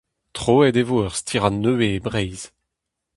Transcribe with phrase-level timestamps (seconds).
[0.35, 2.45] Troet e vo ur stirad nevez e Breizh.